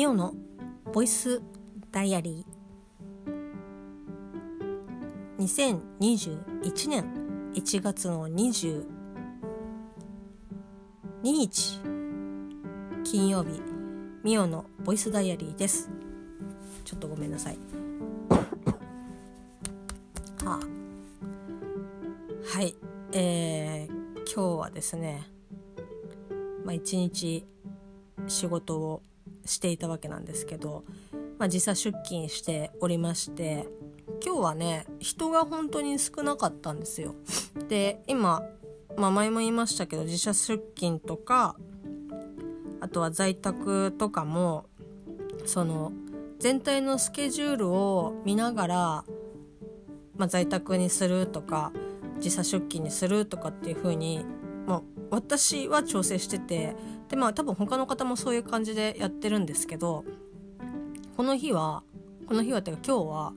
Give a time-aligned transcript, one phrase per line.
[0.00, 0.32] ミオの
[0.94, 1.42] ボイス
[1.92, 5.44] ダイアリー。
[5.44, 7.04] 2021年
[7.52, 8.82] 1月の22
[11.22, 11.80] 日
[13.04, 13.60] 金曜日
[14.24, 15.90] ミオのボイスダイアリーです。
[16.86, 17.58] ちょっとごめんなさい。
[18.30, 18.38] は
[20.46, 20.60] あ
[22.56, 22.74] はい
[23.12, 25.28] えー、今日はですね
[26.64, 27.44] まあ一日
[28.28, 29.02] 仕事を
[29.50, 30.84] していたわけなんですけど、
[31.38, 33.66] まあ、時差出勤しておりまして
[34.24, 37.14] 今日はね人が本当に少なかったんですよ。
[37.68, 38.42] で今、
[38.96, 41.56] まあ、前も言いましたけど時差出勤とか
[42.80, 44.66] あとは在宅とかも
[45.44, 45.92] その
[46.38, 49.04] 全体のスケジュールを見ながら、
[50.16, 51.72] まあ、在宅にするとか
[52.18, 54.24] 時差出勤にするとかっていう風に
[55.10, 56.76] 私は調整してて
[57.08, 60.04] でまあ多分他の方もそういう感じでやってるんですけど
[61.16, 61.82] この日は
[62.26, 63.32] この日はっていうか今日は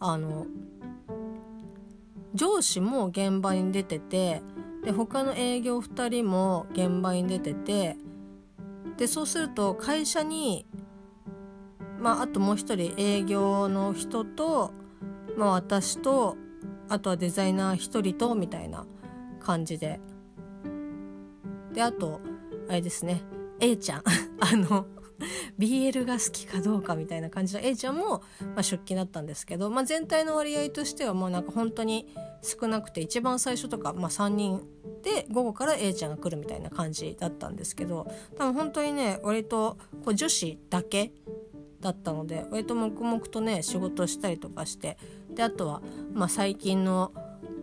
[0.00, 0.46] あの
[2.34, 4.42] 上司も現場に出てて
[4.82, 7.96] で他の営業2人も現場に出てて
[8.96, 10.66] でそうすると会社に
[11.98, 14.72] まああともう一人営業の人と、
[15.36, 16.36] まあ、私と
[16.88, 18.86] あとはデザイナー1人とみたいな
[19.40, 20.00] 感じで
[21.74, 22.20] であと
[22.68, 23.22] あれですね。
[23.60, 24.02] A ちゃん。
[24.40, 24.86] あの
[25.58, 32.08] BL が好きかどうかみたいな感じの A ちゃんも、まあ、出勤だったんですけど、まあ、全体の割合としてはもうなんか本当に
[32.42, 34.66] 少なくて一番最初とか、まあ、3人
[35.02, 41.12] で午後から A ちゃんが来るみたいな感じだったんですけど多分本当にね割とこう女子だけ
[41.80, 44.98] だったので割と黙々とね仕事したりとかして
[45.34, 47.12] であとは、まあ、最近の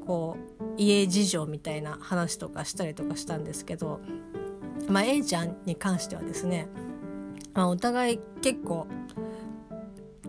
[0.06, 4.02] こう家事情みたいな話とかしたりとかしたんですけど
[4.90, 6.68] まあ、A ちゃんに関してはですね、
[7.54, 8.88] まあ、お互い結構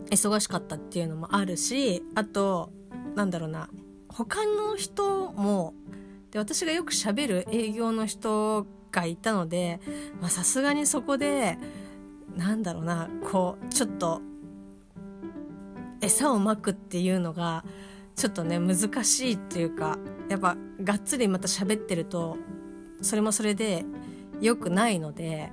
[0.09, 2.71] 忙しかったっていうのもあるしあと
[3.15, 3.69] なんだろうな
[4.09, 5.73] 他の人も
[6.31, 9.79] で私がよくしゃべる営業の人がいたので
[10.29, 11.57] さすがにそこで
[12.35, 14.21] なんだろうなこうちょっと
[16.01, 17.63] 餌をまくっていうのが
[18.15, 19.97] ちょっとね難しいっていうか
[20.29, 22.37] やっぱがっつりまた喋ってると
[23.01, 23.85] それもそれで
[24.39, 25.51] 良くないので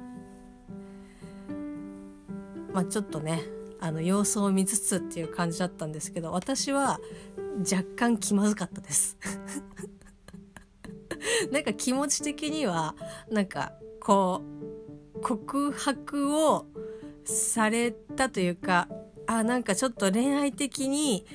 [2.73, 3.43] まあちょっとね
[3.81, 7.01] あの様子を見つつっていう感じだったんですけど私は
[7.61, 9.17] 若干気まずかったです。
[11.51, 12.95] なんか気持ち的には
[13.31, 14.43] なんかこ
[15.15, 16.67] う告白を
[17.25, 18.89] されたというか
[19.27, 21.27] あなんかちょっと恋愛的に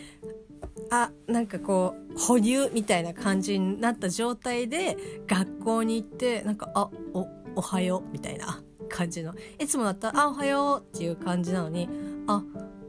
[0.91, 4.97] あなんかこう保留みたいな感じになった状態で
[5.28, 9.34] 学校に行ってなんかあおおはようみたいな感じの。
[9.59, 11.90] いつもだったらあおはようっていう感じなのに
[12.28, 12.44] あ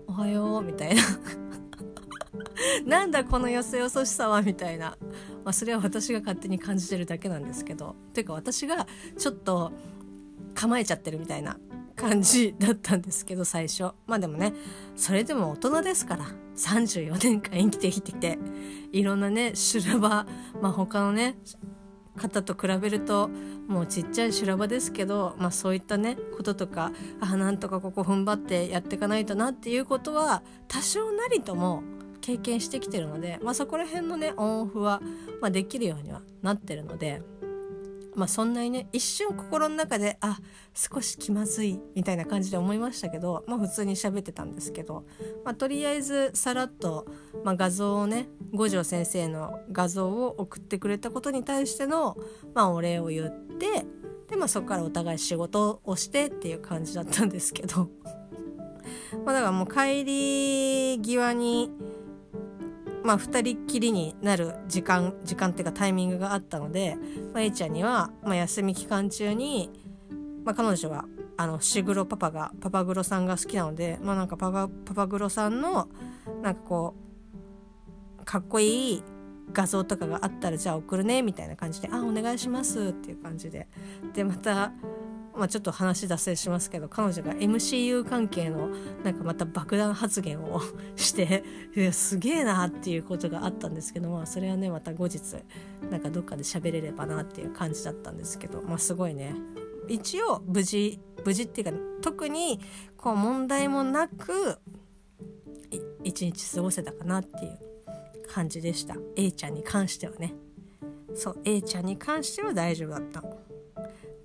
[0.06, 1.02] おはようみたいな。
[2.84, 4.96] なんだこのよそよそしさはみたいな、
[5.44, 7.96] まあ、それは私が勝手に感じてるだけなんですけど。
[8.12, 8.86] ていうか私が
[9.16, 9.72] ちょっと
[10.54, 11.58] 構えちゃってるみたいな。
[11.96, 14.52] 感じだったんですけど最初まあでもね
[14.94, 16.26] それでも大人ですから
[16.56, 18.38] 34年間生きてきてきて
[18.92, 20.26] いろんなね修羅場
[20.60, 21.36] まあ他のね
[22.16, 23.28] 方と比べると
[23.68, 31.82] もうちっちゃい修羅場ですけど、まあ、そういったねこととかあなんとかここ踏ん張ってやっていかないとなっていうことは多少なりとも
[32.20, 35.00] 経験してきてるので、まあ、そこら辺のねオンオフは、
[35.40, 37.22] まあ、できるようにはなってるので。
[38.16, 40.38] まあそんなにね一瞬心の中であ
[40.74, 45.04] 少し気まずいみたいな感じで思いましたけどまあ普通に喋ってたんですけど、
[45.44, 47.06] まあ、とりあえずさらっと、
[47.44, 52.16] まあ、画像をね五条先生の画像を送ってくれたことに対しての、
[52.54, 53.86] まあ、お礼を言って
[54.28, 57.88] で、まあ、そこからお互い仕事をしてっていう感じだったんですけど。
[59.24, 61.70] まだからもう帰り際に
[63.06, 66.96] まあ、2人きりになる時間時間っていうかタイミングがあったので、
[67.32, 69.70] まあ、A ちゃんには、まあ、休み期間中に、
[70.44, 71.04] まあ、彼女は
[71.36, 75.88] あのシグロパパがパパグロさんが好きなので、まあ、なんかパパパパグロさんの
[76.42, 76.94] なんかこ
[78.20, 79.04] うかっこいい
[79.52, 83.68] 画像とかがあったらじゃあ送るねみたいな感じで「あお願いします」っていう感じで。
[84.14, 84.72] でまた
[85.36, 88.68] まあ、ちょっと話脱線しますけど彼女が MCU 関係の
[89.04, 90.60] なんかまた爆弾発言を
[90.96, 91.44] して
[91.92, 95.20] すげえなっていうことがあったんですけど、まあ、それはねまた後日
[95.90, 99.34] なんかどっかで喋れればなっていう感じだったんですけど、まあ、すごいね。
[99.88, 102.60] 一応無事無事っていうか特に
[102.96, 104.58] こう問題もなく
[106.02, 107.58] 一日過ごせたかなっていう
[108.28, 108.96] 感じでした。
[109.16, 110.34] A ちゃんに関してはね。
[111.14, 113.24] そう A ちゃんに関しては大丈夫だった。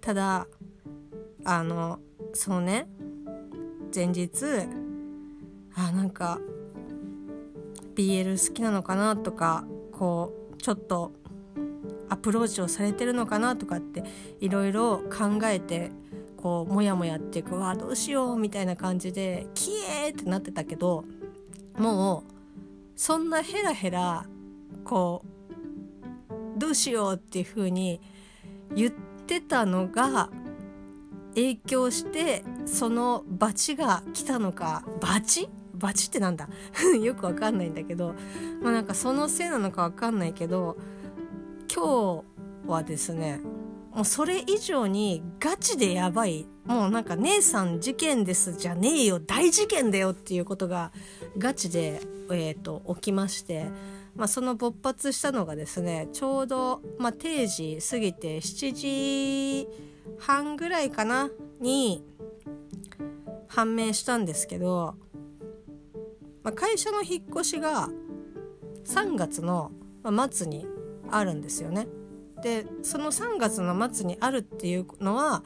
[0.02, 0.48] ただ
[1.44, 2.00] あの
[2.34, 2.88] そうね。
[3.94, 4.46] 前日
[5.76, 6.40] あなんか
[7.96, 11.12] BL 好きなのかなとかこうちょっと
[12.10, 14.04] アプローチをされてるのかなとかって
[14.40, 15.92] いろいろ考えて
[16.38, 21.06] こうモヤモヤっていうわどうしようみたいな感じでキエーってなってたけど
[21.78, 22.32] もう
[22.96, 24.26] そんなヘラヘラ
[24.84, 25.24] こ
[26.56, 28.02] うどうしようっていう風に
[28.76, 28.92] 言っ
[29.26, 30.30] てたのが
[31.36, 35.50] 影響してそのバチが来たのかバチ？
[35.74, 36.48] バチってなんだ？
[37.02, 38.14] よくわかんないんだけど
[38.62, 40.78] まあなんかそのせいなのかわかんないけど
[41.74, 42.24] 今
[42.66, 43.42] 日はですね
[43.94, 46.48] もうそれ以上にガチでやばい。
[46.66, 50.92] もうなんか姉さん事件ですじゃねえよ大事件だよっていうことが
[51.38, 53.66] ガチで、えーと、起きまして、
[54.16, 59.68] まあ、その勃発したのがですねちょうど、まあ、定時過ぎて7時
[60.20, 62.04] 半ぐらいかなに
[63.48, 64.96] 判明したんですけど、
[66.44, 67.90] まあ、会社の引っ越しが
[68.86, 69.72] 3月の
[70.32, 70.66] 末に
[71.10, 71.88] あるんですよね。
[72.42, 75.44] でその3月の末にあるっていうのは、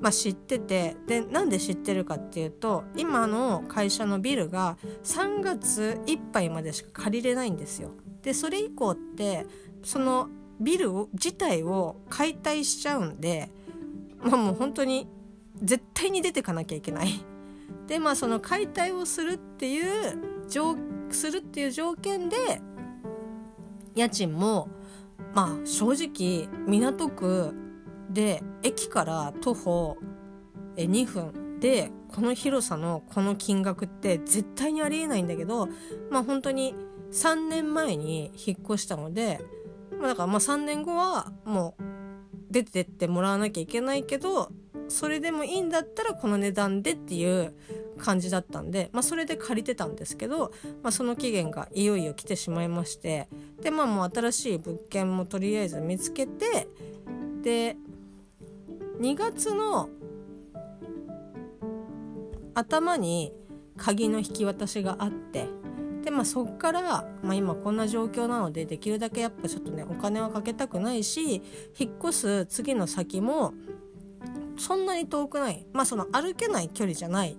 [0.00, 7.90] まあ、知っててでなんで知ってるかっていうと今の会社のビルが3月いっぱいまでしか借りれないんですよ。
[8.22, 9.46] でそれ以降って
[9.82, 10.28] その
[10.60, 13.50] ビルを自体を解体しちゃうんで、
[14.22, 15.08] まあ、もう本当に
[15.62, 17.24] 絶対に出てかなきゃいけない。
[17.86, 20.18] でまあその解体をするっていう
[21.10, 22.36] するっていう条件で
[23.94, 24.68] 家賃も
[25.34, 27.54] まあ正直港区
[28.10, 29.96] で駅から徒歩
[30.76, 35.68] 2分でこの広さのこの金額って絶対にありえないんだけど
[36.10, 36.74] まあ本当に
[37.12, 39.40] 3年前に引っ越したので、
[40.00, 41.82] ま、だからまあ3年後はもう
[42.50, 44.50] 出てってもらわなきゃいけないけど
[44.88, 47.54] それでもいいんだったらこの値段でっていう
[47.98, 50.52] 感じだったんで、まあ、それで借りてたんですけど、
[50.82, 53.28] まあ、その期限がいよいよ来てしまいまして
[53.62, 56.68] でまあもう新しい物件もとりあえず見つけて
[57.42, 57.76] で
[59.00, 59.88] 2月の
[62.54, 63.32] 頭に
[63.76, 65.46] 鍵の引き渡しがあって
[66.02, 71.42] でまあそっから、まあ、今こんな状況なのでできるだけやっぱちょっとねお金はかけたくないし
[71.78, 73.52] 引っ越す次の先も
[74.56, 75.66] そんなに遠くない。
[75.72, 77.36] まあその歩けない距離じゃない。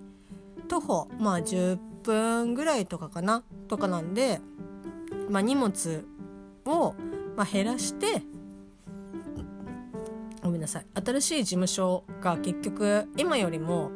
[0.68, 3.44] 徒歩まあ10分ぐらいとかかな。
[3.68, 4.42] とかなんで、
[5.30, 6.06] まあ、荷物
[6.66, 6.94] を、
[7.38, 8.24] まあ、減らして
[10.44, 10.86] ごめんなさい。
[10.94, 13.92] 新しい事務所が結局今よりも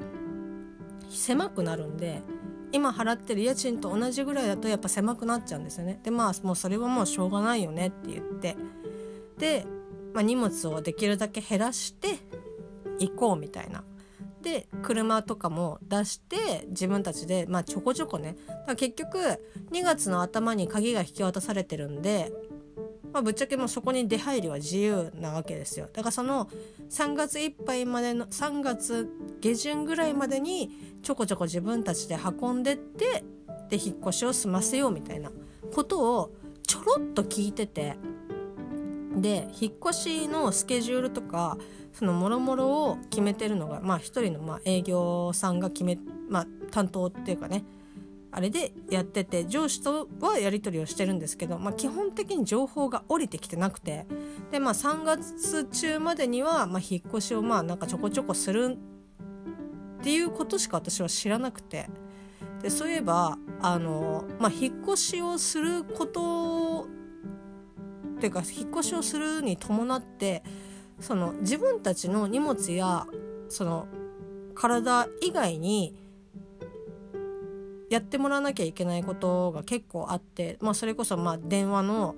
[1.10, 2.22] 狭くなるんで
[2.76, 6.02] 今払ってる家賃と同じぐらいだとやっぱ狭くなっちゃうんですよね。
[6.04, 8.58] でまあもうそれはもうしょうがないよねって言って。
[9.38, 9.66] で、
[10.14, 12.18] まあ、荷物をできるだけ減らして
[13.00, 13.86] 行こうみたいな。
[14.42, 18.36] で車とかも出して自分たちでまあちょこちょこね。
[18.46, 19.20] だから結局
[19.72, 22.34] 2月の頭に鍵が引き渡されてるんで、
[23.16, 25.88] まあ、ぶっちゃけもうそこに出入りは自由なわけですよ。
[25.94, 26.50] だからその
[26.90, 29.10] 3月いっぱいまでの3月
[29.40, 30.70] 下旬ぐらいまでに
[31.02, 33.24] ちょこちょこ自分たちで運んでって
[33.70, 35.32] で引っ越しを済ませようみたいな
[35.74, 36.34] ことを
[36.68, 37.96] ちょろっと聞いてて
[39.16, 41.58] で引っ越しのスケジュールとか
[41.94, 45.98] そのもろもろを決めてるのがまあ一人のまあ営業さんが決め、
[46.28, 47.64] まあ、担当っていうかね
[48.38, 54.06] あれでやってて上司とはやり取りをしてるんですけど、まあ、基本的に情報が降りてきてなくて
[54.52, 58.78] で、まあ、3月中までには、まあ、引っ越しをまあなんかちょこちょこする
[60.02, 61.88] っていうことしか私は知らなくて
[62.62, 66.90] でそういえばあの、まあ、引っ越しをすること
[68.18, 70.44] っていうか引っ越しをするに伴って
[71.00, 73.08] その自分たちの荷物や
[73.48, 73.88] その
[74.56, 75.96] 体以外に
[77.90, 82.16] やってもらわなきゃいけないことが結構あって、まあ、それこそまあ電話の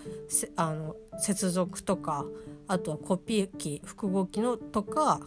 [0.55, 2.25] あの接続とか
[2.67, 5.21] あとはコピー機複合機のとか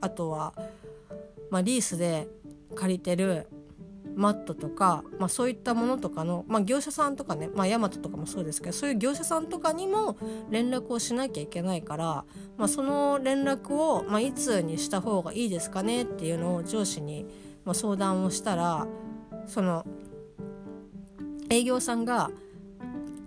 [0.00, 0.54] あとは、
[1.50, 2.26] まあ、リースで
[2.74, 3.48] 借りてる
[4.14, 10.16] マットとか、まあ、そういったものとかの、まあ、業者さんとかね、まあ、ヤマトとかもそうですけどそういう業者さんとかにも
[10.50, 12.24] 連絡をしなきゃいけないから、
[12.56, 17.26] まあ、その連絡を、まあ、いつにした方がいいですかねっていうのを上司に、
[17.72, 18.88] 相談をしたら
[19.46, 19.84] その
[21.50, 22.30] 営業さんが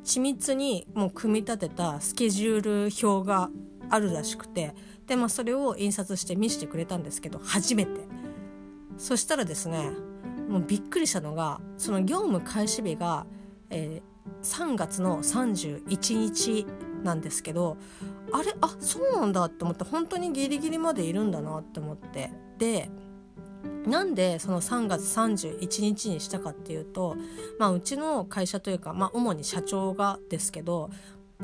[0.03, 3.49] 緻密にもう組み立てたスケジュール表が
[3.89, 4.73] あるらしくて
[5.07, 8.25] で、まあ、それを印刷して見せてくれたんですけど初めて。
[8.97, 9.91] そしたらですね
[10.49, 13.25] もうびっくりしたのがその業務開始日が、
[13.69, 16.65] えー、3月の31日
[17.03, 17.77] なんですけど
[18.31, 18.55] あれ？
[18.61, 22.89] あそうなんだって思って本当にギリギリまでいるんだなって思ってで
[23.85, 27.15] なんでその3月31日にしたかっていうと、
[27.59, 30.89] まあ、うちの会社というか、まあ、主に社長がですけど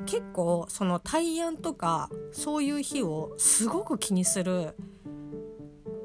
[0.06, 4.76] 結構その対案とかそういう日をすごく気にする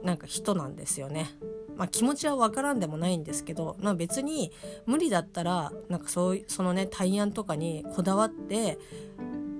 [0.02, 1.30] なんか人なんですよね。
[1.76, 4.50] まあ、気持ちは分からんでもないんですけど、まあ、別に
[4.86, 8.78] 無理だったらなんかそうそのね対案とかにこだわって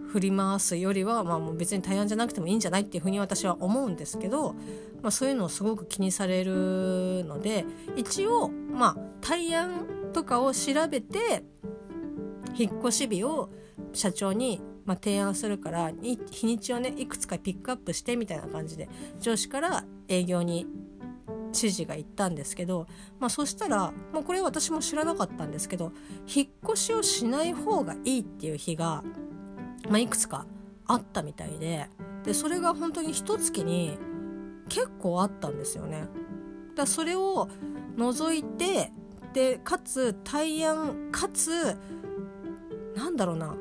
[0.07, 4.55] 振り回すよりは、まあ、もう別に対案じゃなくてもいいんじゃないっていうふうに私は思うんですけど、
[5.03, 7.65] まあ、そういうのをすごく気にされるので
[7.97, 11.45] 一応まあ対案とかを調べて
[12.57, 13.51] 引っ越し日を
[13.93, 18.89] 社長にまあ、提案するから日にちをねいくつかピックアップしてみたいな感じで
[19.21, 20.67] 上司から営業に
[21.47, 22.87] 指示が行ったんですけど、
[23.19, 25.93] まあ、そしたら、まあ、これ私も知らなかったんですけど
[26.33, 29.03] 引っ越しをしない方がいいっていう日が
[29.89, 30.47] まあ、いくつか
[30.87, 31.89] あったみたいで
[32.25, 33.99] でそれが本当に一月に
[34.69, 36.09] 結構あったんですよね。
[36.75, 37.49] だそれを
[37.97, 38.93] 除いて
[39.33, 41.77] でかつ対案かつ
[42.97, 43.55] なんだろうな。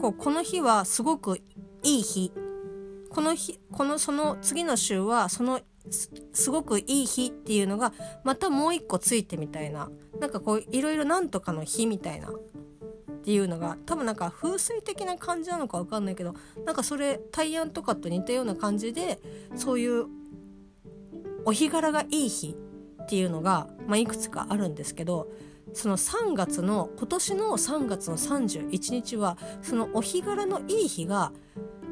[0.00, 1.38] こうこの日はすごく
[1.82, 2.32] いい日。
[3.10, 5.60] この日このその次の週はその
[6.32, 7.92] すごくいい日っていうのが
[8.22, 9.90] またもう一個ついてみたいな。
[10.20, 12.30] なんかこういろいろなんとかの日みたいな。
[13.10, 19.20] っていうのが多分なんか風水的な感じなのか分かんないけどなんかそれ大安とかと似たような感じで
[19.54, 20.06] そういう
[21.44, 22.56] お日柄がいい日
[23.02, 25.28] っていうのが、まあ、いくつかあるんですけど
[25.72, 31.32] その3月の今年の3月の31日はそのお日柄のいい日が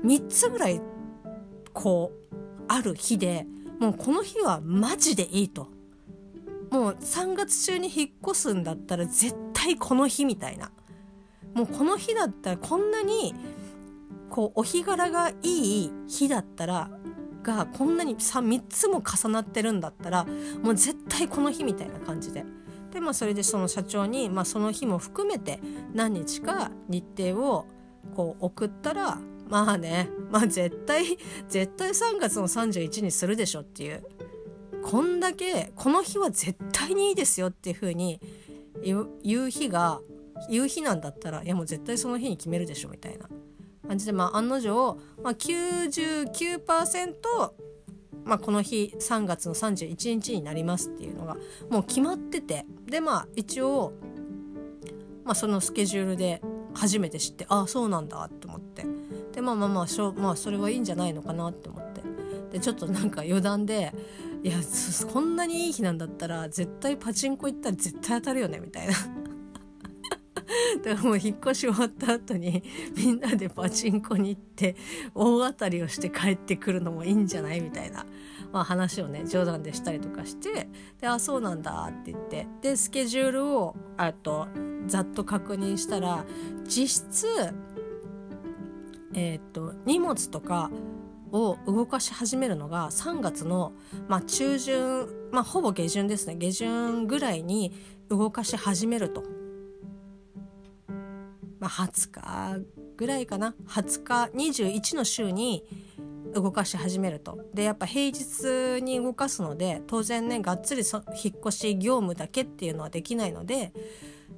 [0.04, 0.80] 3つぐらい
[1.72, 2.36] こう
[2.68, 3.46] ある日で
[3.80, 5.68] もうこの日はマジでいいと。
[6.70, 10.70] もう3月中に引っ越すんだったら絶対この日みたいな
[11.58, 13.34] もうこの日だったらこんなに
[14.30, 16.88] こうお日柄がいい日だったら
[17.42, 20.24] がこんなに 3, 3つも重なってるんだったら
[20.62, 22.44] もう絶対この日みたいな感じで。
[22.92, 25.60] でまあそれでその社長に、まあ、その日も含めて
[25.92, 27.66] 何日か日程を
[28.14, 34.04] こう送ったらまあねまあ絶対絶対3月の31にするでしょっていう
[34.82, 38.22] こんだけこの日は絶対にいいですよっていう風に
[38.82, 40.00] 言う日が
[40.50, 43.28] 言う日なんだったらいやもう絶対その日に決めるでしょみたいな
[43.86, 47.14] 感じで、まあ、案の定、まあ99%、
[48.24, 51.36] まあ、この日3月の31日になりますっていうのが
[51.70, 53.92] もう決まっててでまあ一応、
[55.24, 56.42] まあ、そのスケジュールで
[56.74, 58.84] 初めて知ってああそうなんだと思って
[59.32, 62.02] でまあまあまあしょまあそれはいいんじゃないのかなって思って
[62.52, 63.94] でちょっとなんか余談で
[64.42, 64.58] いや
[65.12, 68.94] こんなにいい日なんだったら絶対パチンコ行ったら絶対当たるよねみたいな
[70.82, 72.62] だからもう引っ越し終わった後に
[72.96, 74.76] みんなでパチンコに行って
[75.14, 78.06] 大当たりをして帰ってくるのもいいんじゃないみたいな、
[78.52, 80.68] まあ、話をね冗談でしたりとかして
[81.00, 84.48] であそうなんだって言ってでスケジュールをあと
[84.86, 86.24] ざっと確認したら
[86.64, 87.26] 実質
[89.14, 90.70] えっ、と荷物とか
[91.32, 93.72] を動かし始めるのが3月の、
[94.06, 96.36] まあ、中旬、まあ、ほぼ下旬ですね。
[96.36, 97.72] 下旬ぐらいに
[98.08, 99.37] 動かし始めると。
[101.60, 102.60] まあ、20日
[102.96, 103.54] ぐらいかな。
[103.66, 105.64] 20日21の週に
[106.34, 107.38] 動かし始めると。
[107.54, 113.72] でやっぱ平日に動かすので当然ねがっつりそ引っ越し業務だけっていうのはできないので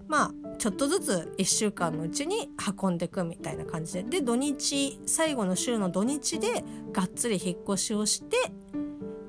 [0.07, 2.51] まあちょっとずつ1週間のうちに
[2.81, 4.03] 運んでくみたいな感じで。
[4.03, 8.37] で土日最後の週の土日でがっつり引っ越しをして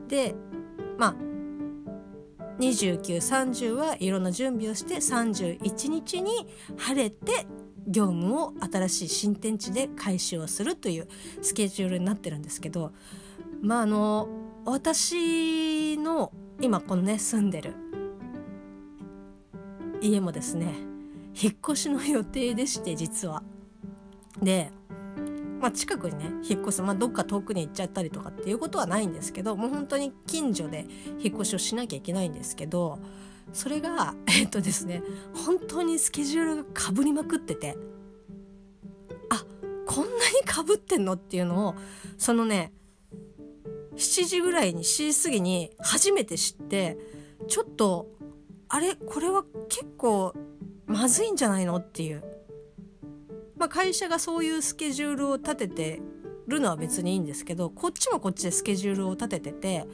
[0.07, 0.36] で
[0.98, 1.15] まあ
[2.60, 7.48] 2930はいろんな準備をして31日に晴れて
[7.88, 11.07] 業務を新しい新天地で開始をするという
[11.41, 12.91] スケジュールになってるんですけど
[13.61, 14.27] まああの
[14.65, 17.73] 私の今このね住んでる
[20.01, 20.73] 家もですね
[21.39, 23.43] 引っ越しの予定でして実は。
[24.41, 24.71] で
[25.61, 30.88] まあ、近くにね引っ越す、まあ、どっか遠くに行っちゃったりとかっていうことはないんですけどもう本当に近所で
[31.19, 32.97] 引っ越しをしなきゃいけないんですけど
[33.53, 35.03] それが えっとですね
[35.34, 37.77] 本当にスケジュールがかぶりまくってて
[39.29, 39.46] あ
[39.86, 40.15] こんなに
[40.46, 41.75] かぶってんのっていうのを
[42.17, 42.74] そのね
[43.96, 46.98] 7時ぐらいに7時過ぎに初めて知って
[47.48, 48.10] ちょっと
[48.70, 50.34] あれこれは結構
[50.86, 52.24] まずいんじゃないのっていう、
[53.58, 56.01] まあ、会社がそういうスケジュールを立てて
[56.48, 59.86] るのは別にいいんですけどこっちもこっちでスケジュールを立ててて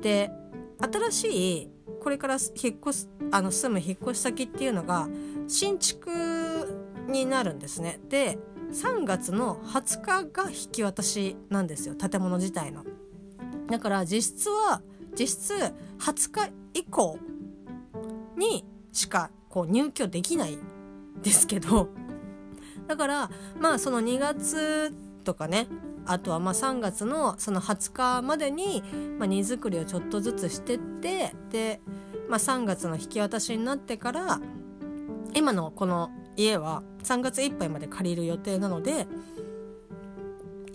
[0.00, 0.30] で
[0.80, 1.70] 新しい
[2.00, 5.08] これから引っ越すあの住む引っ越し先っていうのが
[5.48, 6.10] 新築
[7.08, 8.00] になるんですね。
[8.08, 8.38] で
[8.72, 12.84] 3月の20日が引き渡しなんですよ建物自体の。
[13.68, 14.82] だから実質は
[15.18, 15.54] 実質
[15.98, 17.18] 20日以降
[18.36, 20.58] にしかこう入居できない
[21.22, 21.88] ですけど。
[22.86, 23.30] だから
[23.60, 25.68] まあその2月とかね
[26.08, 28.82] あとはま3月のその20日までに、
[29.18, 31.80] ま、荷造りをちょっとずつしてってで、
[32.28, 34.40] まあ、3月の引き渡しになってから
[35.34, 39.06] 今のこの家は3月いっぱいまで借りる予定なので、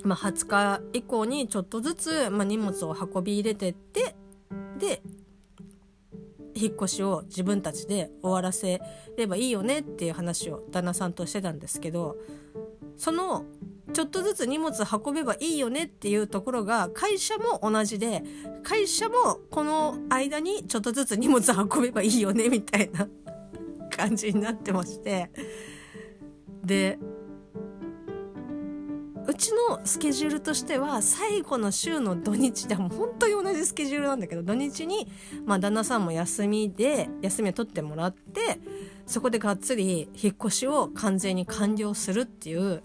[0.04, 4.16] まあ、20日以降にちょっとずつ、まあ、荷物を運び入れてって
[4.78, 5.02] で
[6.54, 8.80] 引っ越しを自分たちで終わらせ
[9.18, 12.18] ればいいよねっていう話を旦那さんとしてたんですけど
[12.98, 13.46] その
[13.94, 18.24] ちょっとずつ荷物運べばいいよねっていうところが会社も同じで
[18.64, 23.08] 会社もこの間にちょっとずつ荷物運べばいいよねみたいな
[23.96, 25.30] 感じになってまして。
[26.64, 26.98] で
[29.26, 35.08] うちのスケジュールとしては最後の週の土日でも本当に同じスケジュールなんだけど土日に、
[35.46, 38.60] まあ、旦那さんも休みで休みを取ってもらって
[39.06, 42.84] そこでがっつり引っ越しを完全に完了するっていう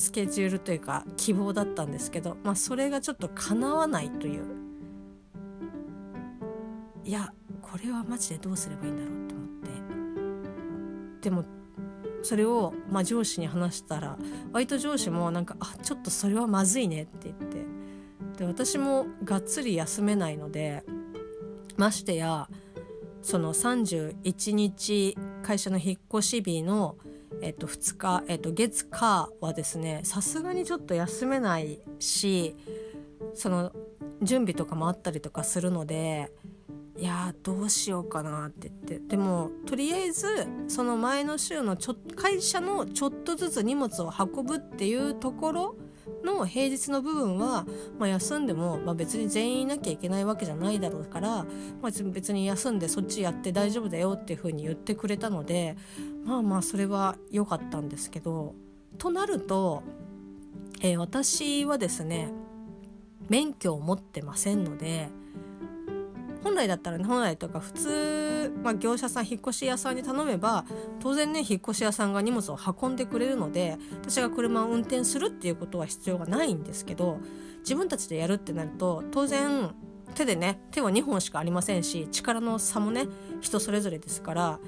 [0.00, 4.44] スケジュールというか希望だったんですけど、まあ、それがちょっと叶わないという。
[7.04, 9.48] いやこれはマジでどうすればいいんだろうと思っ
[11.20, 11.28] て。
[11.28, 11.44] でも
[12.22, 14.18] それを、まあ、上司に話したら
[14.52, 17.66] 割と上司もなんか「あちょっとそれはまずいね」って言って。
[18.38, 20.82] で私もがっつり休めないので
[21.76, 22.48] ましてや
[23.20, 26.96] その31日会社の引っ越し日の、
[27.42, 32.56] えっと、2日、えっと、月火はですねさすがにちょっと休めないし
[33.34, 33.72] その
[34.22, 36.32] 準備とかもあったりとかするので
[36.98, 38.98] いやどうしようかなって言って。
[38.98, 40.26] でもとりあえず
[40.68, 45.76] その前の週のちょ会社のちょっとずつ荷物を運ぶっていうところ
[46.24, 47.66] の平日の部分は、
[47.98, 51.46] まあ、休んでも、まあ、別に全員いなきゃいけないわけじゃないだろうから、
[51.80, 55.76] まあ、別に休んでそっちやって大丈夫だよっていうふうに言ってくれたので
[56.24, 58.54] まあまあそれは良かったんですけど
[58.98, 59.82] となると、
[60.80, 62.30] えー、私はですね
[63.28, 65.08] 免許を持ってませんので。
[66.42, 70.64] 本来だったらね本来とか普通、まあ、業者さん引っ越し屋さんに頼めば
[71.00, 77.18] 当然ね引っ越し屋さんが荷物を運んでくれるので私が車を運転するっていうことは必要がないんですけど
[77.58, 79.74] 自分たちでやるってなると当然
[80.14, 83.06] 手でね手は2本しかありませんし力の差もね
[83.40, 84.58] 人それぞれですから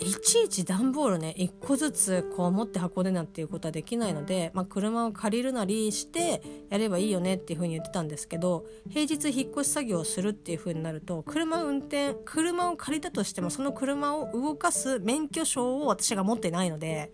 [0.00, 17.12] いちいち段ボールね1個ずつこう持って運んでなんていうことはできないので、まあ、車を借りるなりしてやればいいよねっていうふうに言ってたんですけど平日引っ越し作業をするっていうふうになると車運転車を借りたとしてもその車を動かす免許証を私が持ってないので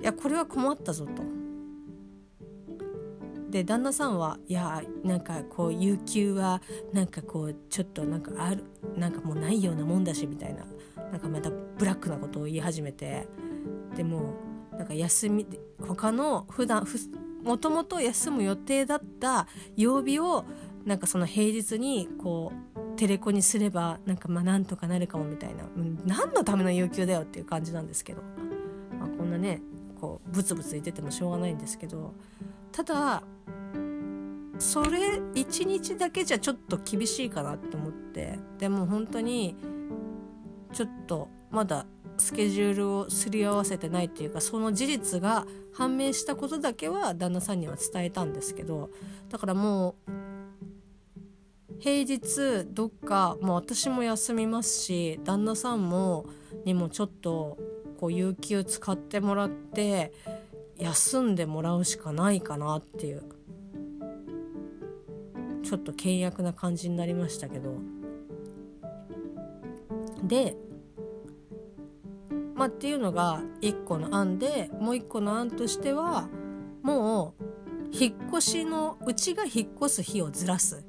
[0.00, 1.22] いやこれは困ったぞと。
[3.54, 6.60] で旦那さんはいやなんかこう有給は
[6.92, 8.64] なんかこうちょっとなんかある
[8.96, 10.64] なんかもうないようなもんだしみたいな
[11.14, 11.48] なんかまた
[11.78, 13.28] ブラックなことを言い始めて
[13.94, 14.34] でも
[14.72, 15.46] なんか休み
[15.78, 16.98] 他の普段ふ
[17.44, 19.46] もともと休む予定だった
[19.76, 20.44] 曜日を
[20.84, 25.64] なんかその平日にこうテレコにすればなんかまあなんとかなるかもみたいな、
[26.04, 28.22] 何のための有給だよっていう感じなんですけど、
[28.98, 29.62] まあ、こんなね
[30.00, 32.12] こうブツブツ言っててもしょうがないんですけど
[32.72, 33.22] ただ
[34.58, 39.56] それ1日だけじゃちょっと厳しいかなって思ってでも本当に
[40.74, 41.86] ちょっとまだ
[42.18, 48.90] スケジュールをすり合わせてないっていうかその事実が判明したことだけは旦那さんには伝えたんですけど
[49.30, 50.12] だからもう
[51.78, 56.26] 平日どっかもう私も休みますし旦那さんも
[56.64, 57.56] にもちょっと
[58.00, 60.12] こう有給使ってもらって
[60.76, 63.22] 休んでもらうしかないかなっていう
[65.62, 67.78] ちょっと倹約な感じになりましたけど。
[70.26, 70.56] で
[72.54, 76.28] まあ、っていうのが1個の案でもう1個の案としては
[76.82, 77.44] もう
[77.90, 80.84] 引っ越しのうちが引っ越す日をずらす。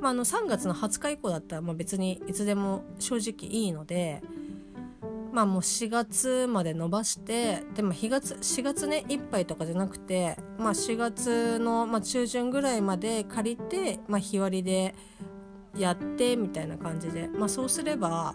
[0.00, 4.20] まあ、あの3月の20日以降だったらまあ別にいつでも正直いいので、
[5.32, 14.94] まあ、もう4月まで伸ばしてでも4月 ,4 月ねいっぱいとかじゃなくて、まあ、4月の、まあ、中旬ぐらいまで借りて、まあ、日割りで
[15.78, 18.34] やってみたいな感じで、まあ、そうすれば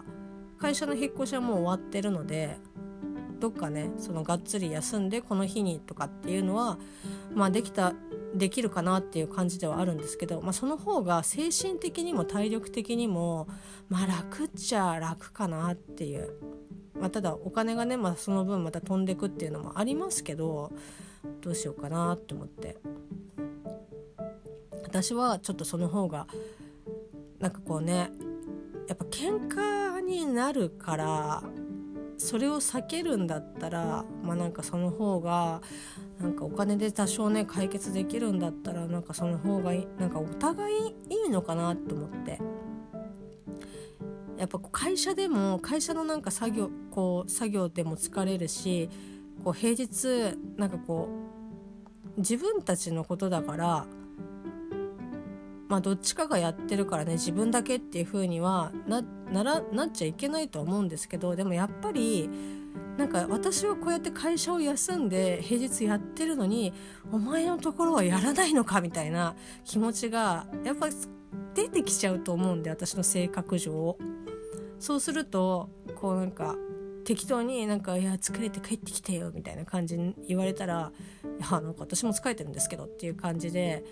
[0.58, 2.56] 会社の引っ越しはもう終わってるので
[3.40, 6.78] どっかねそのがっつり休んでこの日にとかっていうのは
[7.34, 7.94] まあできた
[8.34, 13.48] できるかなっていう感じではあるんですけど、まあ、その方が精神的にも体力的にも
[13.88, 16.34] まあ楽っちゃ楽かなっていう、
[17.00, 20.72] まあ、ただお金がね、まあ、その分また飛んでくっていうのもありますけど
[21.40, 22.76] どうしようかなって思って。
[24.88, 26.26] 私はちょっとその方が
[27.40, 28.10] なんかこうね
[28.88, 31.42] やっぱ喧嘩になるから
[32.16, 35.60] それを避けるんだったらまあなんかその方が
[36.20, 42.40] なんかお金で多少ね解決できるんだったらなんかその方がいいなんかお互いいいのかなと思って。
[44.38, 48.88] やっぱ会社でも会社のなんか作業こう作業でも疲れるし
[49.42, 51.08] こう平日なんかこ
[52.16, 53.86] う自分たちのことだから
[55.68, 62.28] まあどっちかがやってるからね自分だけっていう風にはなっならなっちゃいけないとは思うんですけどでもやっぱり
[62.96, 66.72] なんか私はこうやって会社を休んで平日やってるのに
[67.12, 70.88] お前のところはやらないのかみたいな気持ちがやっぱ
[71.54, 73.96] 出てきちゃうと思うんで私の性格上。
[74.78, 76.54] そうするとこうなんか
[77.04, 80.92] 適当になんか「いや疲れて帰ってきてよ」みたいな感じに言われたら
[81.40, 83.84] 「いやなんか私も疲れてるんですけど」っていう感じで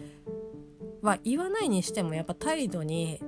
[1.03, 3.20] は言わないにしてもやっぱ態度に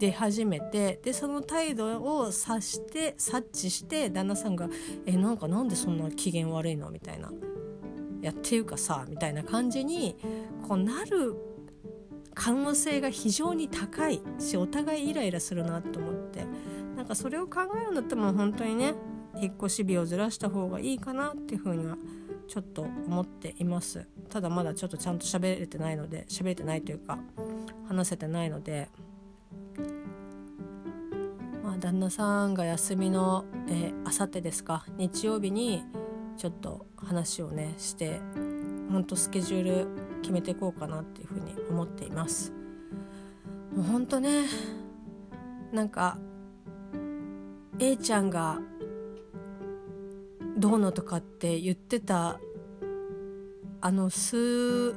[0.00, 4.68] 出始めてでその態度を察して察知して旦那さんが
[5.06, 7.30] 「えなんかなんでそんな機嫌悪いの?」みたいな
[8.22, 10.16] 「やっていうかさ」みたいな感じに
[10.66, 11.36] こうなる
[12.34, 16.44] 可能性が非常に高いしお互いイライラするなと思って。
[17.00, 18.92] なんかそれを考えるんだったらもう本当にね
[19.40, 21.96] 引っ越し日をずらした方がいいかなっていうふうには
[22.46, 24.06] ちょっと思っています。
[24.28, 27.18] ただまだちょっとちゃんと喋れてないので喋れてないというか
[27.88, 28.90] 話せてないので。
[31.80, 33.46] 旦那さんが休みの
[34.04, 34.84] あさってですか？
[34.96, 35.82] 日曜日に
[36.36, 38.20] ちょっと話をねして
[38.90, 39.88] ほんとスケジュール
[40.22, 42.52] 決めていこうかなっていうふうに思っています。
[43.74, 44.44] もうほんとね
[45.72, 46.18] なんか
[47.78, 48.60] A ちゃんが
[50.58, 52.38] どうのとかって言ってた
[53.80, 54.94] あの数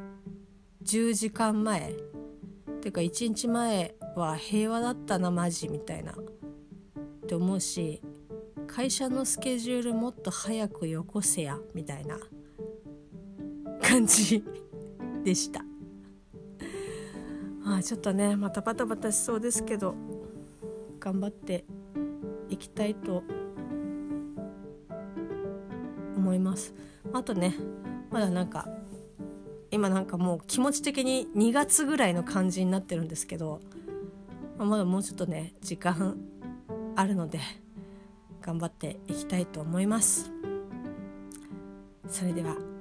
[0.81, 1.95] 十時間前っ
[2.81, 6.13] ていうか1日前は平和だったなマジみたいな。
[7.33, 8.01] って思うし
[8.67, 12.17] 会社のスケジュールもっと早くよこせやみたいな
[13.81, 14.43] 感じ
[15.23, 15.61] でした。
[17.65, 19.95] あちょっとねまたバタバタしそうですけど
[20.99, 21.65] 頑張って
[22.49, 23.23] いきたいと
[26.15, 26.73] 思います。
[27.13, 27.55] あとね
[28.11, 28.67] まだなんか
[29.71, 33.59] 今なんかもう気持ち的に2月ぐらいの感じになってるんですけど、
[34.57, 36.17] まあ、まだもうちょっとね時間
[36.95, 37.39] あるので
[38.41, 40.32] 頑張っていきたいと思います。
[42.08, 42.72] それでは。